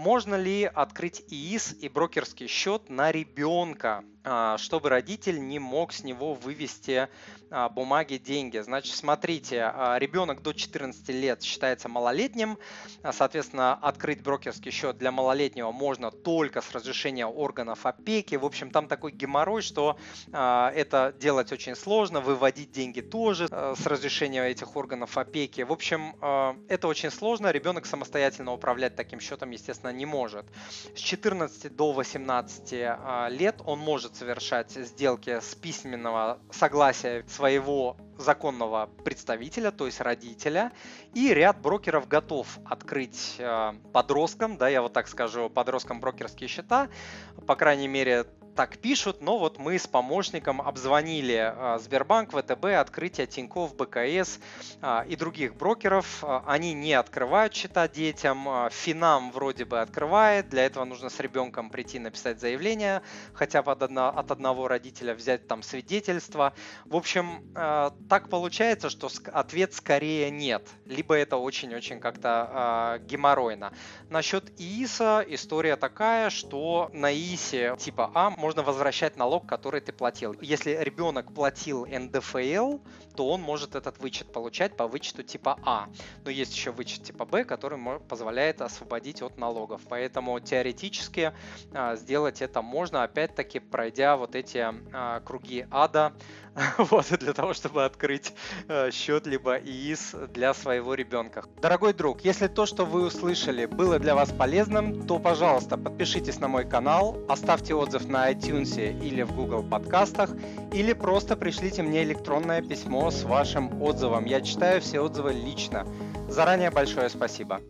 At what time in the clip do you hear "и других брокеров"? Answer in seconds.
55.08-56.24